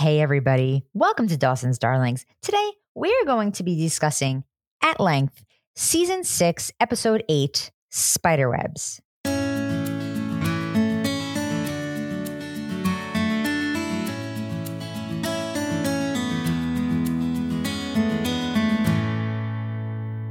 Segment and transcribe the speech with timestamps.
[0.00, 0.86] Hey, everybody.
[0.94, 2.24] Welcome to Dawson's Darlings.
[2.40, 4.44] Today, we're going to be discussing
[4.82, 5.44] at length
[5.76, 9.02] season six, episode eight Spiderwebs.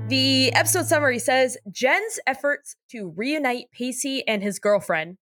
[0.08, 5.18] The episode summary says Jen's efforts to reunite Pacey and his girlfriend,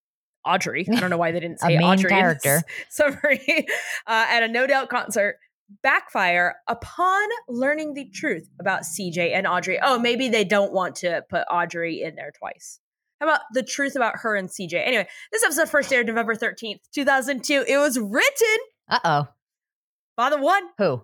[0.48, 0.88] Audrey.
[0.92, 2.62] I don't know why they didn't say Audrey character.
[2.90, 3.68] summary
[4.08, 5.38] uh, at a No Doubt concert
[5.84, 9.80] backfire upon learning the truth about CJ and Audrey.
[9.82, 12.80] Oh, maybe they don't want to put Audrey in there twice.
[13.20, 14.76] How about the truth about her and CJ?
[14.76, 17.66] Anyway, this episode first aired November 13th, 2002.
[17.68, 19.28] It was written Uh oh.
[20.16, 21.04] by the one, Who?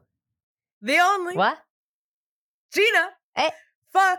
[0.82, 1.58] the only, What?
[2.74, 3.50] Gina Eh.
[3.94, 4.18] Pew,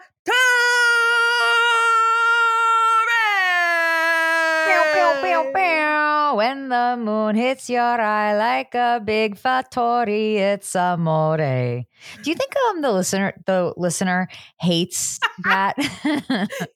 [6.37, 11.37] When the moon hits your eye like a big fattori, it's amore.
[11.37, 14.29] Do you think um the listener the listener
[14.61, 15.75] hates that?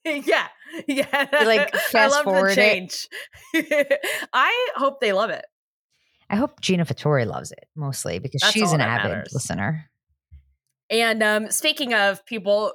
[0.05, 0.49] yeah,
[0.87, 1.27] yeah.
[1.45, 3.09] like, I fast love forward the change.
[4.33, 5.45] I hope they love it.
[6.31, 9.33] I hope Gina Fattori loves it mostly because That's she's an avid matters.
[9.33, 9.91] listener.
[10.91, 12.73] And um, speaking of people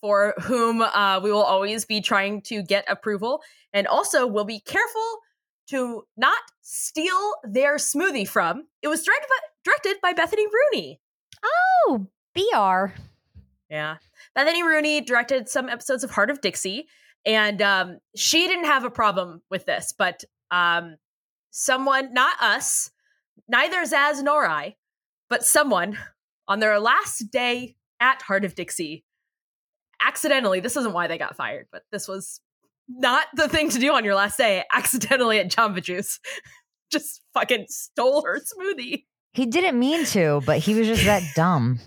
[0.00, 3.42] for whom uh, we will always be trying to get approval,
[3.74, 5.18] and also we'll be careful
[5.66, 8.68] to not steal their smoothie from.
[8.80, 11.00] It was directed by, directed by Bethany Rooney.
[11.44, 12.94] Oh, BR.
[13.68, 13.96] Yeah.
[14.34, 16.86] Bethany Rooney directed some episodes of Hart of Dixie,
[17.26, 20.96] and um, she didn't have a problem with this, but um,
[21.50, 22.90] someone, not us,
[23.48, 24.76] neither Zaz nor I,
[25.28, 25.98] but someone
[26.46, 29.04] on their last day at Hart of Dixie,
[30.00, 32.40] accidentally, this isn't why they got fired, but this was
[32.88, 36.20] not the thing to do on your last day, accidentally at Jamba Juice.
[36.92, 39.04] Just fucking stole her smoothie.
[39.32, 41.80] He didn't mean to, but he was just that dumb.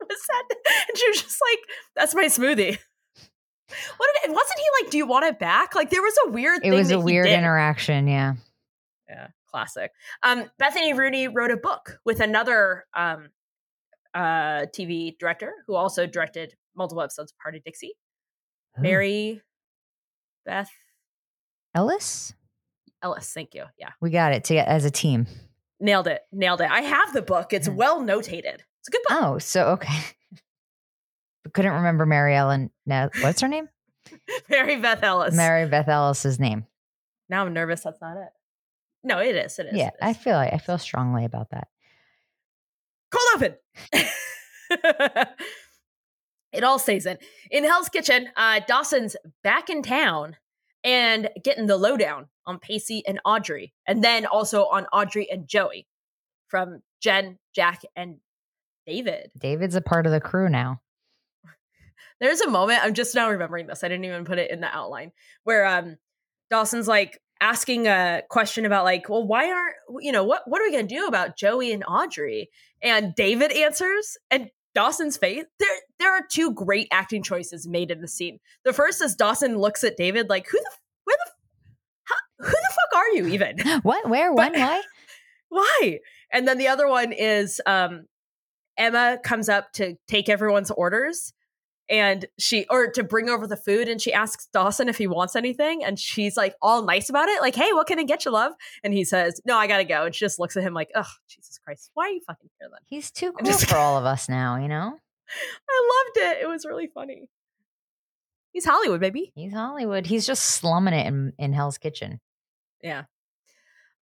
[0.00, 0.44] was that
[0.88, 1.58] and she was just like
[1.94, 2.78] that's my smoothie
[3.96, 6.30] what did it wasn't he like do you want it back like there was a
[6.30, 8.06] weird It was a weird interaction.
[8.06, 8.34] Yeah.
[9.08, 9.90] yeah classic
[10.22, 13.30] um bethany rooney wrote a book with another um
[14.14, 17.94] uh tv director who also directed multiple episodes of of dixie
[18.78, 18.82] Ooh.
[18.82, 19.42] mary
[20.46, 20.70] beth
[21.74, 22.32] Ellis?
[23.02, 25.26] ellis thank you yeah We got it to, as a team.
[25.80, 27.76] nailed it nailed it i have the book it's Hmm.
[27.76, 29.98] well notated it's a good book Oh, so okay.
[31.44, 32.70] But couldn't remember Mary Ellen.
[32.86, 33.68] No, what's her name?
[34.48, 36.64] mary beth ellis Mary Beth Ellis's name.
[37.28, 38.28] now i'm nervous that's not it
[39.04, 41.68] no it is it is Yeah, it I feel like I feel strongly about that.
[43.10, 43.56] cold open.
[46.56, 47.18] it all stays in.
[47.50, 50.36] In Hell's Kitchen, uh, Dawson's back in town
[50.84, 55.86] and getting the lowdown on Pacey and Audrey, and then also on Audrey and Joey
[56.48, 58.18] from Jen, Jack, and
[58.86, 59.30] David.
[59.38, 60.80] David's a part of the crew now.
[62.20, 63.82] There's a moment I'm just now remembering this.
[63.82, 65.12] I didn't even put it in the outline
[65.44, 65.96] where um
[66.50, 70.64] Dawson's like asking a question about like, well, why aren't you know what what are
[70.64, 72.48] we gonna do about Joey and Audrey?
[72.82, 75.44] And David answers, and Dawson's face.
[75.58, 78.38] There there are two great acting choices made in the scene.
[78.66, 80.70] The first is Dawson looks at David like, who the
[81.04, 81.30] where the
[82.04, 82.14] how,
[82.44, 83.56] who the fuck are you even?
[83.82, 84.08] What?
[84.08, 84.34] Where?
[84.34, 84.60] But- When?
[84.60, 84.82] Why?
[85.48, 86.00] why?
[86.30, 88.04] And then the other one is um
[88.76, 91.32] Emma comes up to take everyone's orders
[91.88, 95.36] and she or to bring over the food and she asks Dawson if he wants
[95.36, 98.32] anything and she's like all nice about it like hey what can I get you
[98.32, 98.52] love?
[98.82, 100.04] And he says no I got to go.
[100.04, 102.68] And she just looks at him like oh Jesus Christ why are you fucking here
[102.70, 102.80] then?
[102.86, 104.56] He's too cool just- for all of us now.
[104.56, 104.96] You know,
[105.70, 106.42] I loved it.
[106.42, 107.28] It was really funny.
[108.52, 109.32] He's Hollywood baby.
[109.34, 110.06] He's Hollywood.
[110.06, 112.20] He's just slumming it in, in Hell's Kitchen.
[112.82, 113.04] yeah.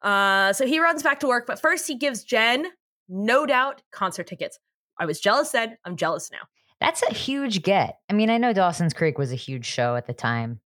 [0.02, 2.66] Uh so he runs back to work but first he gives Jen
[3.08, 4.58] no doubt concert tickets.
[4.98, 5.76] I was jealous then.
[5.84, 6.38] I'm jealous now
[6.84, 7.98] That's a huge get.
[8.10, 10.60] I mean, I know Dawson's Creek was a huge show at the time,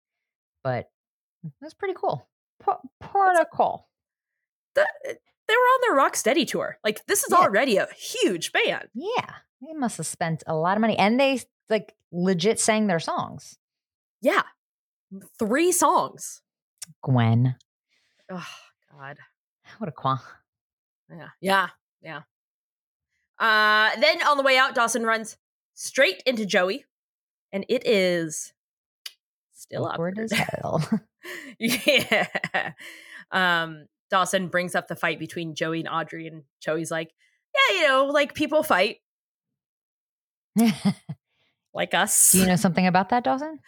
[0.64, 0.90] but
[1.62, 2.26] that's pretty cool.
[2.62, 3.90] Pro- Protocol.
[4.76, 7.38] the, they were on their rock steady tour like this is Yeah.
[7.38, 9.30] already a huge band Yeah,
[9.62, 13.58] they must have spent a lot of money, and they like legit sang their songs.
[14.22, 14.44] yeah
[15.38, 16.42] three songs
[17.04, 17.56] Gwen,
[18.32, 18.48] oh
[18.98, 19.18] god
[19.80, 20.18] what a qua.
[21.10, 21.68] yeah yeah
[22.02, 22.22] yeah
[23.40, 25.38] uh then on the way out dawson runs
[25.76, 26.86] straight into joey
[27.52, 28.54] and it is
[29.54, 30.90] still Awkward awkward as hell.
[31.60, 32.72] yeah
[33.32, 37.12] um dawson brings up the fight between joey and audrey and joey's like
[37.54, 38.98] yeah you know like people fight
[41.74, 43.60] like us Do you know something about that, Dawson?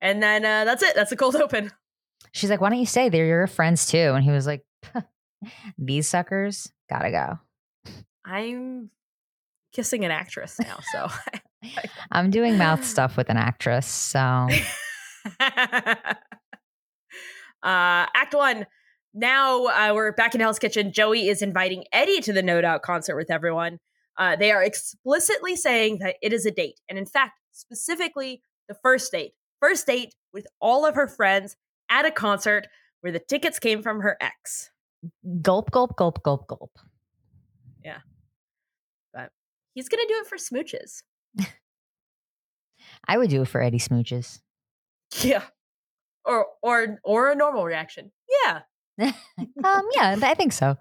[0.00, 0.94] and then uh, that's it.
[0.94, 1.70] That's the cold open.
[2.32, 3.08] She's like, why don't you stay?
[3.10, 3.98] They're your friends too.
[3.98, 4.64] And he was like,
[5.78, 7.38] These suckers gotta go.
[8.24, 8.90] I'm
[9.72, 11.08] kissing an actress now, so
[12.12, 14.18] I'm doing mouth stuff with an actress, so
[15.40, 15.66] uh,
[17.62, 18.66] act one.
[19.14, 20.92] Now uh, we're back in Hell's Kitchen.
[20.92, 23.78] Joey is inviting Eddie to the No Doubt concert with everyone.
[24.18, 28.74] Uh, they are explicitly saying that it is a date, and in fact, specifically the
[28.74, 29.32] first date.
[29.60, 31.56] First date with all of her friends
[31.88, 32.66] at a concert
[33.00, 34.70] where the tickets came from her ex.
[35.40, 36.78] gulp, gulp, gulp, gulp, gulp.
[39.74, 41.02] He's gonna do it for smooches.
[43.08, 44.40] I would do it for Eddie Smooches.
[45.20, 45.42] Yeah.
[46.24, 48.12] Or or or a normal reaction.
[48.44, 48.60] Yeah.
[49.64, 50.76] Um, yeah, I think so.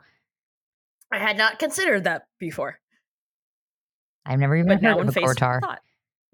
[1.11, 2.79] I had not considered that before.
[4.25, 5.61] I've never even But heard of a faced with the Cortar.
[5.61, 5.81] thought.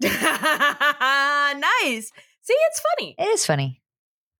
[1.82, 2.10] nice.
[2.42, 3.14] See, it's funny.
[3.18, 3.82] It is funny.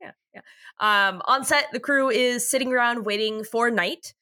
[0.00, 0.41] Yeah, yeah.
[0.81, 4.14] Um, on set, the crew is sitting around waiting for night.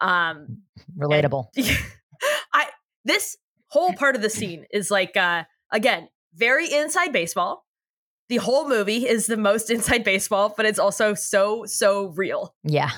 [0.00, 0.62] Um,
[0.98, 1.46] Relatable.
[2.52, 2.66] I
[3.06, 3.36] this
[3.68, 7.64] whole part of the scene is like uh again very inside baseball.
[8.28, 12.54] The whole movie is the most inside baseball, but it's also so so real.
[12.62, 12.90] Yeah.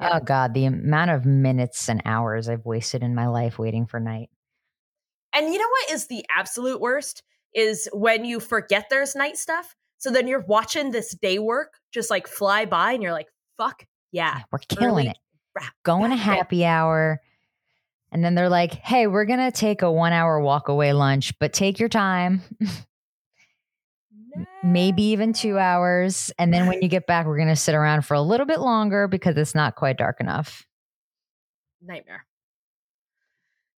[0.00, 0.16] Yeah.
[0.16, 4.00] Oh God, the amount of minutes and hours I've wasted in my life waiting for
[4.00, 4.30] night.
[5.34, 7.22] And you know what is the absolute worst
[7.54, 9.76] is when you forget there's night stuff.
[9.98, 13.28] So then you're watching this day work just like fly by, and you're like,
[13.58, 15.18] "Fuck yeah, Yeah, we're killing early it.
[15.84, 17.20] Going in." happy hour.
[18.12, 21.38] And then they're like, hey, we're going to take a one hour walk away lunch,
[21.38, 22.42] but take your time,
[24.64, 26.32] maybe even two hours.
[26.38, 28.60] And then when you get back, we're going to sit around for a little bit
[28.60, 30.66] longer because it's not quite dark enough.
[31.82, 32.26] nightmare.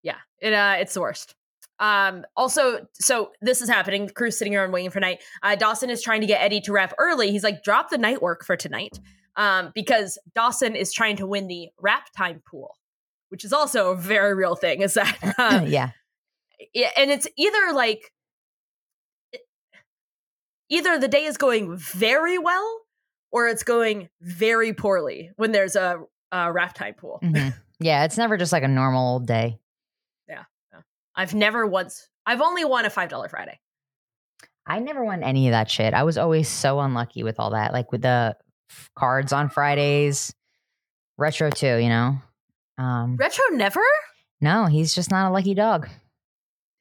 [0.02, 1.34] Yeah, it uh, it's the worst.
[1.78, 4.06] Um, also, so this is happening.
[4.06, 5.22] The crew's sitting around waiting for night.
[5.42, 7.30] Uh, Dawson is trying to get Eddie to wrap early.
[7.30, 8.98] He's like, drop the night work for tonight,
[9.36, 12.76] um, because Dawson is trying to win the wrap time pool,
[13.32, 14.82] which is also a very real thing.
[14.82, 15.90] Is that uh, yeah.
[16.74, 18.12] yeah, and it's either like
[20.68, 22.80] either the day is going very well
[23.32, 26.00] or it's going very poorly when there's a,
[26.30, 27.20] a wrap time pool.
[27.22, 27.54] Mhm.
[27.80, 28.04] Yeah.
[28.04, 29.58] It's never just like a normal old day.
[30.28, 30.44] Yeah.
[31.16, 32.08] I've never once.
[32.26, 33.58] I've only won a five dollar Friday.
[34.66, 35.94] I never won any of that shit.
[35.94, 38.36] I was always so unlucky with all that, like with the
[38.70, 40.32] f- cards on Fridays,
[41.18, 42.18] retro too, you know?
[42.82, 43.80] Um, Retro never.
[44.40, 45.88] no, he's just not a lucky dog.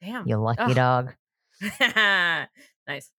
[0.02, 0.26] Damn.
[0.26, 0.74] You lucky Ugh.
[0.74, 1.14] dog.
[2.88, 3.10] nice.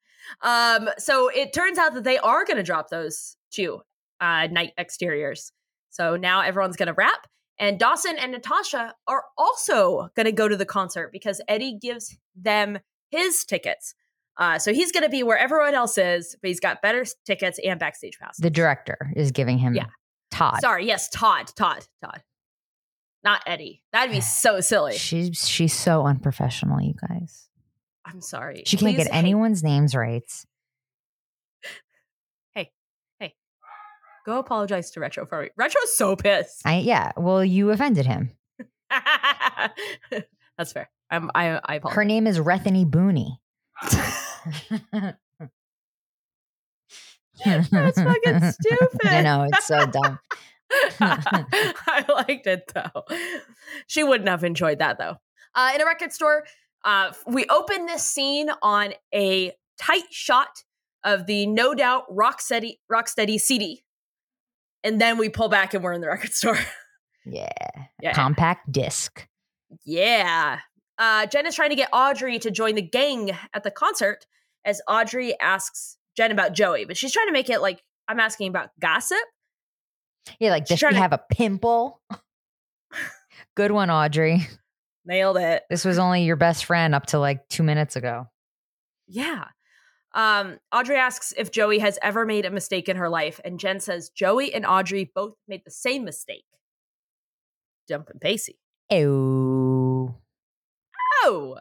[0.42, 0.90] Um.
[0.98, 3.82] So it turns out that they are going to drop those two
[4.20, 5.52] uh, night exteriors.
[5.90, 7.28] So now everyone's going to wrap,
[7.60, 12.18] and Dawson and Natasha are also going to go to the concert because Eddie gives
[12.36, 12.80] them
[13.12, 13.94] his tickets.
[14.38, 17.60] Uh, so he's going to be where everyone else is, but he's got better tickets
[17.64, 18.42] and backstage passes.
[18.42, 19.86] The director is giving him Yeah.
[20.32, 20.60] Todd.
[20.62, 22.24] Sorry, yes, Todd, Todd, Todd,
[23.24, 23.82] not Eddie.
[23.94, 24.98] That'd be so silly.
[24.98, 27.48] She's she's so unprofessional, you guys.
[28.06, 28.64] I'm sorry.
[28.66, 30.24] She can't Please- get hey, anyone's names right.
[32.54, 32.72] Hey,
[33.20, 33.34] hey,
[34.26, 35.50] go apologize to Retro for me.
[35.56, 36.62] Retro's so pissed.
[36.66, 37.12] I yeah.
[37.18, 38.32] Well, you offended him.
[40.58, 40.90] That's fair.
[41.10, 41.96] I'm, I I apologize.
[41.96, 43.38] Her name is Rethany Booney.
[47.46, 49.06] That's fucking stupid.
[49.06, 50.20] I know it's so dumb.
[51.00, 53.04] I liked it though.
[53.88, 55.16] She wouldn't have enjoyed that though.
[55.56, 56.44] Uh, in a record store,
[56.84, 60.64] uh, we open this scene on a tight shot
[61.04, 63.84] of the No Doubt Rocksteady Rocksteady CD,
[64.84, 66.58] and then we pull back and we're in the record store.
[67.26, 67.50] Yeah.
[68.02, 69.28] yeah, Compact disc.
[69.86, 70.60] yeah.
[71.00, 74.26] Uh, Jen is trying to get Audrey to join the gang at the concert
[74.64, 78.50] as Audrey asks Jen about Joey, but she's trying to make it like I'm asking
[78.50, 79.18] about gossip.
[80.40, 82.02] Yeah, like does she to- have a pimple?
[83.56, 84.48] Good one, Audrey.
[85.06, 85.64] Nailed it.
[85.70, 88.28] This was only your best friend up to like two minutes ago.
[89.08, 89.46] Yeah.
[90.16, 93.80] Um, Audrey asks if Joey has ever made a mistake in her life, and Jen
[93.80, 96.46] says Joey and Audrey both made the same mistake.
[97.88, 98.60] Jumping Pacey.
[98.92, 100.16] Ew.
[101.24, 101.58] Oh.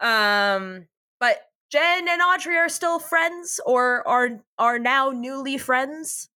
[0.00, 0.86] Um,
[1.18, 1.36] but
[1.70, 6.28] Jen and Audrey are still friends or are are now newly friends.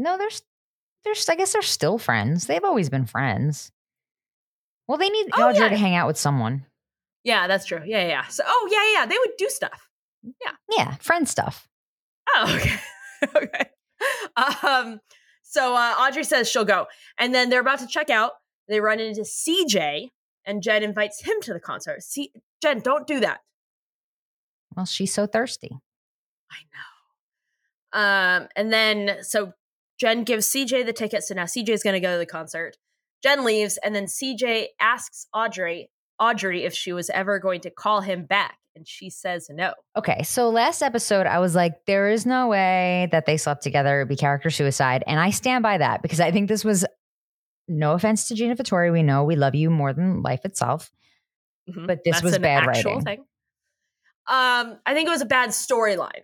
[0.00, 0.42] No, there's
[1.04, 2.46] there's I guess they're still friends.
[2.46, 3.70] They've always been friends.
[4.88, 5.68] Well, they need Oh, Audrey yeah.
[5.68, 6.66] to hang out with someone.
[7.22, 7.82] Yeah, that's true.
[7.84, 8.26] Yeah, yeah, yeah.
[8.28, 9.88] So oh yeah, yeah, they would do stuff.
[10.22, 10.94] Yeah, Yeah.
[10.96, 11.68] friend stuff.
[12.34, 12.56] Oh,
[13.24, 13.36] okay.
[13.36, 13.70] okay.
[14.66, 15.00] Um,
[15.42, 16.86] so uh, Audrey says she'll go.
[17.18, 18.32] And then they're about to check out.
[18.68, 20.08] They run into CJ,
[20.46, 22.02] and Jen invites him to the concert.
[22.02, 23.40] See, Jen, don't do that.
[24.76, 25.70] Well, she's so thirsty.
[26.52, 28.42] I know.
[28.42, 29.52] Um, and then so
[30.00, 32.76] Jen gives CJ the ticket, so now CJ's going to go to the concert.
[33.22, 38.00] Jen leaves, and then CJ asks Audrey, Audrey, if she was ever going to call
[38.00, 39.74] him back, and she says no.
[39.96, 43.98] Okay, so last episode, I was like, there is no way that they slept together.
[44.00, 45.04] It'd be character suicide.
[45.06, 46.86] And I stand by that because I think this was
[47.68, 48.90] no offense to Gina Fattori.
[48.92, 50.90] We know we love you more than life itself.
[51.68, 51.86] Mhm.
[51.86, 53.02] But this That's was bad writing.
[53.02, 53.18] Thing.
[54.28, 56.22] Um, I think it was a bad storyline.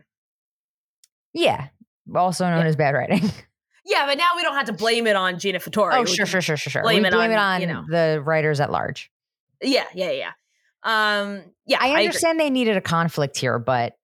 [1.35, 1.69] Yeah.
[2.15, 2.67] Also known Yeah.
[2.69, 3.29] as bad writing.
[3.87, 5.93] Yeah, but now we don't have to blame it on Gina Fattori.
[5.95, 6.83] oh, We sure, sure, sure, sure, sure.
[6.83, 7.85] blame we it blame it on, on you know.
[7.89, 9.11] the writers at large.
[9.63, 10.31] Yeah, yeah, yeah.
[10.83, 13.95] Um, yeah, I understand they needed a conflict here, but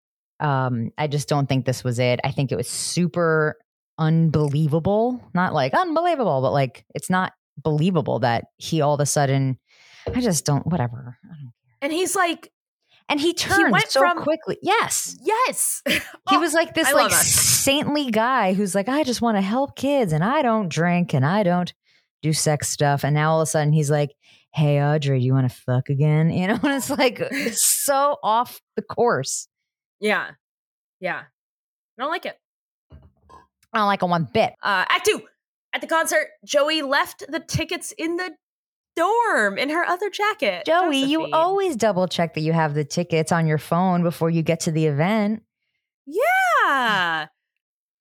[0.40, 2.20] um, I just don't think this was it.
[2.24, 3.56] I think it was super
[3.98, 5.22] unbelievable.
[5.34, 9.58] Not like unbelievable, but like it's not believable that he all of a sudden.
[10.12, 10.66] I just don't.
[10.66, 11.18] Whatever.
[11.24, 12.50] I don't- And he's like,
[13.12, 14.56] And he turned went so from- quickly.
[14.62, 15.18] Yes.
[15.22, 15.82] yes.
[15.86, 16.00] He
[16.36, 19.76] Oh, was like this I like saintly guy who's like, I just want to help
[19.76, 21.70] kids and I don't drink and I don't
[22.22, 23.04] do sex stuff.
[23.04, 24.14] And now all of a sudden he's like,
[24.54, 26.30] Hey Audrey, do you want to fuck again?
[26.38, 29.46] You know, and it's like it's so off the course.
[30.00, 30.30] yeah,
[31.00, 31.22] yeah.
[31.98, 32.38] I don't like it.
[33.74, 34.54] I don't like it one bit.
[34.62, 35.20] Uh, act two.
[35.74, 38.30] At the concert, Joey left the tickets in the
[38.96, 40.64] dorm in her other jacket.
[40.66, 44.42] Joey, you always double check that you have the tickets on your phone before you
[44.42, 45.42] get to the event.
[46.06, 47.26] Yeah.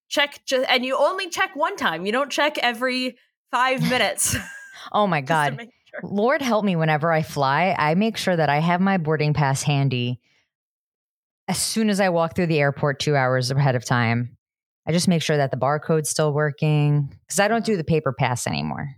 [0.09, 2.05] Check, ju- and you only check one time.
[2.05, 3.17] You don't check every
[3.51, 4.35] five minutes.
[4.91, 5.59] Oh my God.
[5.59, 5.99] sure.
[6.03, 9.61] Lord help me whenever I fly, I make sure that I have my boarding pass
[9.61, 10.19] handy
[11.47, 14.37] as soon as I walk through the airport two hours ahead of time.
[14.87, 17.77] I just make sure that the barcode's still working because I don't do uh-huh.
[17.77, 18.95] the paper pass anymore.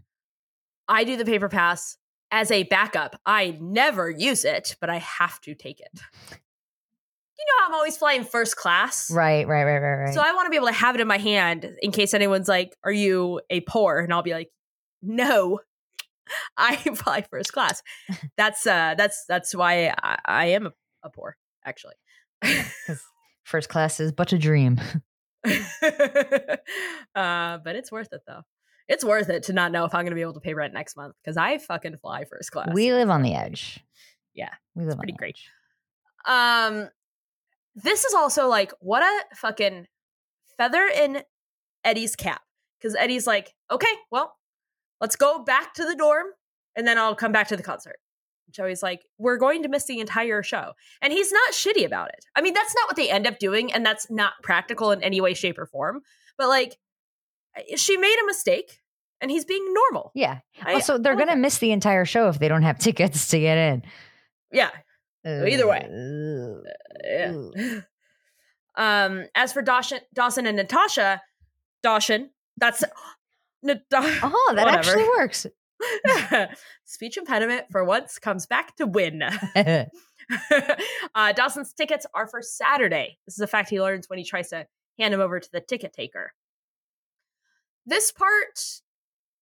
[0.88, 1.98] I do the paper pass
[2.32, 3.20] as a backup.
[3.26, 5.92] I never use it, but I have to take it.
[6.32, 9.12] You know, I'm always flying first class.
[9.12, 10.14] Right, right, right, right, right.
[10.14, 12.48] So I want to be able to have it in my hand in case anyone's
[12.48, 14.52] like, "Are you a poor?" And I'll be like,
[15.02, 15.60] "No,
[16.58, 17.82] I fly first class."
[18.38, 20.74] That's uh, that's that's why I, I am a,
[21.04, 21.96] a poor, actually.
[23.44, 24.80] First class is but a dream.
[25.46, 25.52] uh,
[27.14, 28.44] but it's worth it though.
[28.88, 30.74] It's worth it to not know if I'm going to be able to pay rent
[30.74, 32.70] next month because I fucking fly first class.
[32.74, 33.80] We live on the edge.
[34.34, 35.38] Yeah, we live on pretty the great.
[36.28, 36.32] edge.
[36.34, 36.90] Um,
[37.76, 39.88] this is also like what a fucking
[40.58, 41.24] feather in
[41.84, 42.42] Eddie's cap
[42.80, 44.36] because Eddie's like, okay, well,
[45.02, 46.28] let's go back to the dorm
[46.76, 47.98] and then I'll come back to the concert.
[48.52, 52.26] Joey's like, we're going to miss the entire show, and he's not shitty about it.
[52.36, 55.22] I mean, that's not what they end up doing, and that's not practical in any
[55.22, 56.02] way, shape, or form.
[56.38, 56.78] But like,
[57.76, 58.80] she made a mistake,
[59.22, 60.12] and he's being normal.
[60.16, 60.40] Yeah.
[60.62, 63.58] I- Also, they're gonna miss the entire show if they don't have tickets to get
[63.58, 63.84] in.
[64.52, 64.70] yeah,
[65.26, 65.88] Either way.
[65.90, 66.64] Ugh.
[67.04, 67.80] Yeah.
[68.76, 71.22] Um, as for Dawson, Dawson and Natasha,
[71.84, 72.84] Dawson, that's
[73.62, 74.78] Nat- Oh, that Whatever.
[74.80, 75.46] actually works.
[76.86, 79.22] speech impediment for once comes back to win.
[81.16, 83.18] uh, Dawson's tickets are for Saturday.
[83.28, 84.66] This is a fact he learns when he tries to
[85.00, 86.32] hand him over to the ticket taker.
[87.86, 88.82] This part,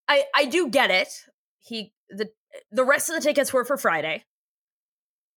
[0.07, 1.25] I I do get it.
[1.59, 2.29] He the
[2.71, 4.23] the rest of the tickets were for Friday.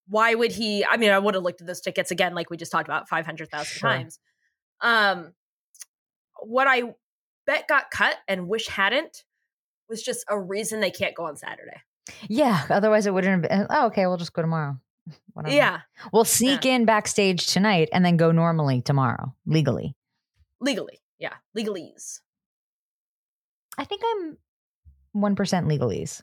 [0.09, 0.85] Why would he?
[0.85, 3.09] I mean, I would have looked at those tickets again, like we just talked about
[3.09, 3.91] five hundred thousand Sure.
[3.91, 4.19] times.
[4.81, 5.33] Um,
[6.41, 6.95] what I
[7.47, 9.25] bet got cut and wish hadn't
[9.89, 11.81] was just a reason they can't go on Saturday.
[12.29, 12.65] yeah.
[12.71, 13.67] Otherwise, it wouldn't have been.
[13.71, 14.07] Oh, okay.
[14.07, 14.79] We'll just go tomorrow.
[15.35, 15.55] Whatever.
[15.55, 15.81] Yeah,
[16.13, 19.95] We'll sneak in backstage tonight and then go normally tomorrow, legally.
[20.61, 21.01] legally.
[21.19, 22.21] Yeah, legalese.
[23.79, 24.37] I think I'm
[25.17, 26.23] 1% legalese.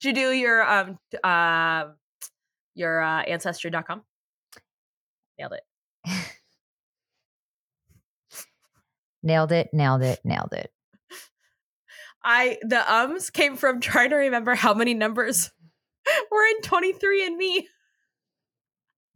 [0.00, 1.84] Did you do your um uh
[2.74, 4.02] your uh ancestry.com?
[5.38, 5.62] Nailed it.
[9.22, 10.72] Nailed it, nailed it, nailed it.
[12.24, 15.50] I the ums came from trying to remember how many numbers
[16.30, 17.68] were in 23 and me.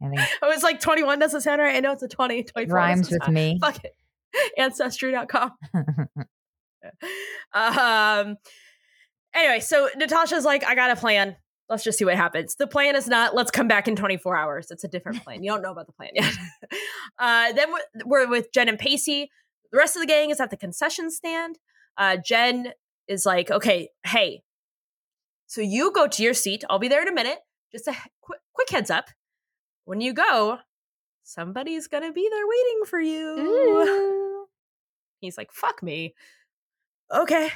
[0.01, 1.75] I think I was like 21 doesn't sound right.
[1.75, 2.43] I know it's a 20.
[2.43, 3.57] 24 rhymes with me.
[3.61, 3.93] Fuck it.
[4.57, 5.51] Ancestry.com.
[7.53, 8.35] um
[9.33, 11.35] anyway, so Natasha's like, I got a plan.
[11.67, 12.55] Let's just see what happens.
[12.55, 14.67] The plan is not let's come back in 24 hours.
[14.69, 15.43] It's a different plan.
[15.43, 16.33] You don't know about the plan yet.
[17.19, 19.29] uh then we're, we're with Jen and Pacey.
[19.71, 21.57] The rest of the gang is at the concession stand.
[21.97, 22.73] Uh Jen
[23.07, 24.41] is like, okay, hey,
[25.47, 26.63] so you go to your seat.
[26.69, 27.39] I'll be there in a minute.
[27.71, 29.09] Just a quick, quick heads up.
[29.85, 30.59] When you go,
[31.23, 33.39] somebody's gonna be there waiting for you.
[33.39, 34.24] Ooh.
[35.25, 36.15] He's like, fuck me.
[37.13, 37.49] Okay.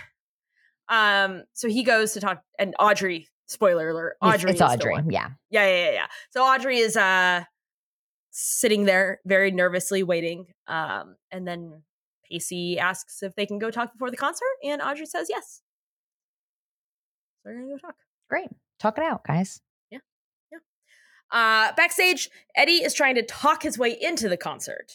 [0.89, 4.51] Um, so he goes to talk and Audrey, spoiler alert, Audrey.
[4.51, 4.95] it's the Audrey.
[5.09, 5.29] Yeah.
[5.49, 6.07] Yeah, yeah, yeah, yeah.
[6.31, 7.43] So Audrey is uh
[8.31, 10.45] sitting there very nervously waiting.
[10.67, 11.83] Um, and then
[12.29, 15.61] Pacey asks if they can go talk before the concert, and Audrey says yes.
[17.43, 17.95] So they're gonna go talk.
[18.29, 18.49] Great.
[18.79, 19.61] Talk it out, guys.
[19.91, 19.99] Yeah.
[20.51, 20.59] Yeah.
[21.31, 24.91] Uh, backstage, Eddie is trying to talk his way into the concert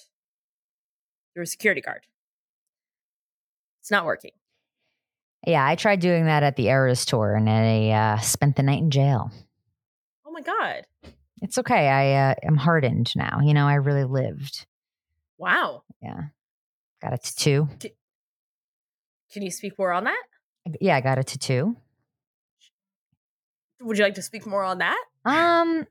[1.35, 2.07] through a security guard.
[3.85, 4.31] It's not working.
[5.47, 8.81] Yeah, I tried doing that at the Eras tour and I uh, spent the night
[8.81, 9.31] in jail.
[10.27, 10.87] Oh my god!
[11.43, 11.91] It's okay.
[11.91, 13.41] I uh, am hardened now.
[13.43, 14.65] You know, I really lived.
[15.37, 15.83] Wow.
[16.01, 16.19] Yeah.
[17.03, 17.69] Got a tattoo.
[19.31, 20.23] Can you speak more on that?
[20.81, 21.77] Yeah, I got a tattoo.
[23.83, 25.05] Would you like to speak more on that?
[25.27, 25.87] Um,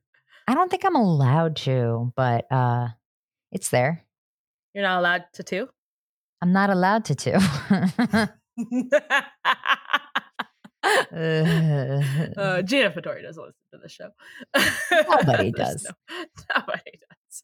[0.47, 2.87] I don't think I'm allowed to, but uh
[3.51, 4.03] it's there.
[4.73, 5.69] You're not allowed to too.
[6.43, 7.31] I'm not allowed to too.
[7.31, 8.27] uh,
[12.63, 14.09] Gina Fattori doesn't listen to the show.
[14.91, 15.89] Nobody does.
[16.09, 16.25] No,
[16.57, 17.41] nobody does.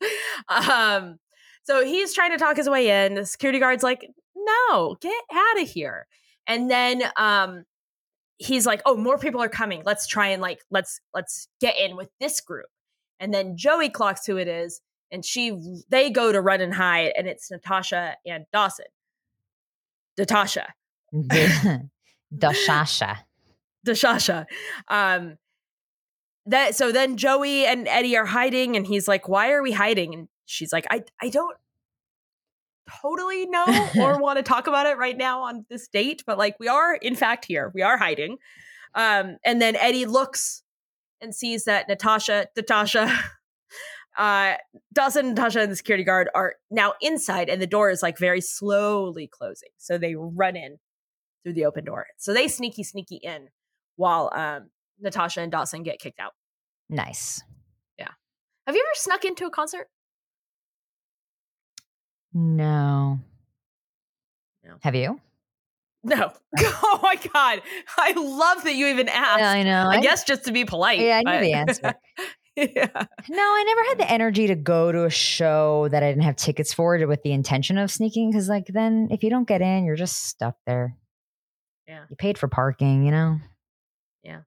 [0.70, 1.18] Um,
[1.64, 3.14] so he's trying to talk his way in.
[3.14, 6.06] The security guard's like, "No, get out of here!"
[6.46, 7.64] And then um,
[8.38, 9.82] he's like, "Oh, more people are coming.
[9.86, 12.68] Let's try and like let's let's get in with this group."
[13.22, 15.58] And then Joey clocks who it is, and she
[15.90, 18.86] they go to run and hide, and it's Natasha and Dawson.
[20.18, 20.74] Natasha.
[22.36, 23.18] Dashasha.
[23.86, 24.46] Dashasha.
[24.88, 25.38] Um
[26.46, 30.14] that so then Joey and Eddie are hiding and he's like, Why are we hiding?
[30.14, 31.58] And she's like, I I don't
[33.02, 33.66] totally know
[34.00, 36.96] or want to talk about it right now on this date, but like we are
[36.96, 37.72] in fact here.
[37.74, 38.38] We are hiding.
[38.94, 40.64] Um and then Eddie looks
[41.22, 43.18] and sees that Natasha, Natasha,
[44.18, 44.56] uh
[44.94, 48.42] Dawson, Natasha, and the security guard are now inside and the door is like very
[48.42, 49.70] slowly closing.
[49.78, 50.78] So they run in
[51.44, 52.08] through the open door.
[52.18, 53.50] So they sneaky, sneaky in
[53.96, 56.34] while um, Natasha and Dawson get kicked out.
[56.90, 57.44] Nice.
[57.98, 58.10] Yeah.
[58.66, 59.88] Have you ever snuck into a concert?
[62.34, 63.20] No.
[64.64, 64.76] No.
[64.82, 65.20] Have you?
[66.04, 66.32] No.
[66.58, 67.62] oh my god!
[67.98, 69.40] I love that you even asked.
[69.40, 69.90] Yeah, I know.
[69.90, 71.00] I guess just to be polite.
[71.00, 71.94] Yeah, I knew but- the answer.
[72.76, 73.06] yeah.
[73.30, 76.36] No, I never had the energy to go to a show that I didn't have
[76.36, 78.32] tickets for with the intention of sneaking.
[78.32, 80.96] Because, like, then if you don't get in, you're just stuck there.
[81.88, 82.06] Yeah.
[82.10, 83.40] You paid for parking, you know?
[84.24, 84.42] Yeah.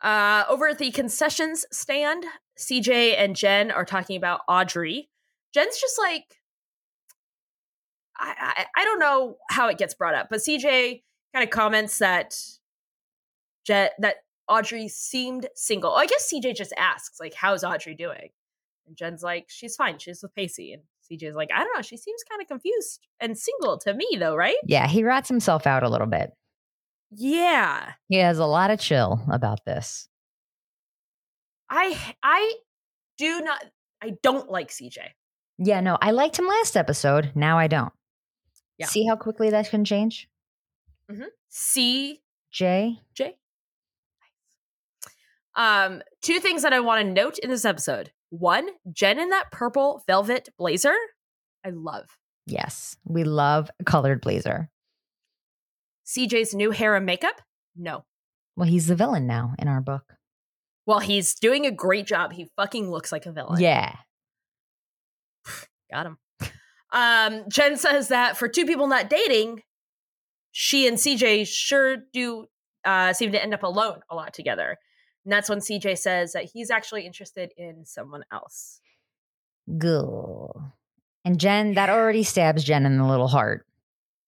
[0.00, 2.24] Uh, over at the concessions stand,
[2.58, 5.08] CJ and Jen are talking about Audrey.
[5.52, 6.24] Jen's just like,
[8.18, 11.02] I, I, I don't know how it gets brought up, but CJ
[11.34, 12.34] kind of comments that
[13.64, 14.16] Jen, that
[14.48, 15.90] Audrey seemed single.
[15.90, 18.30] Oh, I guess CJ just asks, like, how's Audrey doing?
[18.86, 19.98] And Jen's like, she's fine.
[19.98, 20.72] She's with Pacey.
[20.72, 21.82] And CJ's like, I don't know.
[21.82, 24.56] She seems kind of confused and single to me, though, right?
[24.66, 26.30] Yeah, he rats himself out a little bit.
[27.10, 27.92] Yeah.
[28.08, 30.08] He has a lot of chill about this.
[31.70, 32.54] I I
[33.16, 33.64] do not
[34.02, 34.98] I don't like CJ.
[35.58, 37.32] Yeah, no, I liked him last episode.
[37.34, 37.92] Now I don't.
[38.78, 38.86] Yeah.
[38.86, 40.28] See how quickly that can change?
[41.10, 41.24] Mm-hmm.
[41.52, 42.18] CJ.
[43.14, 43.36] Jay?
[45.56, 48.10] Um, two things that I want to note in this episode.
[48.30, 50.94] One, Jen in that purple velvet blazer.
[51.64, 52.06] I love.
[52.46, 52.96] Yes.
[53.04, 54.70] We love colored blazer.
[56.06, 57.40] CJ's new hair and makeup.
[57.76, 58.04] No.
[58.56, 60.14] Well, he's the villain now in our book.
[60.86, 62.32] Well, he's doing a great job.
[62.32, 63.60] He fucking looks like a villain.
[63.60, 63.94] Yeah.
[65.90, 66.18] Got him.
[66.92, 69.62] Um, Jen says that for two people not dating,
[70.52, 72.46] she and CJ sure do
[72.84, 74.78] uh, seem to end up alone a lot together.
[75.24, 78.80] And that's when CJ says that he's actually interested in someone else.
[79.78, 80.50] Good.
[81.24, 83.66] And Jen, that already stabs Jen in the little heart.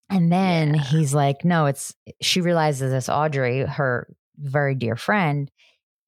[0.09, 0.83] And then Yeah.
[0.83, 5.51] he's like, no, it's, she realizes it's Audrey, her very dear friend.